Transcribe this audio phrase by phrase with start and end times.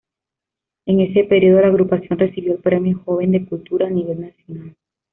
[0.87, 4.75] En ese período la agrupación recibió el Premio Joven de Cultura a nivel nacional.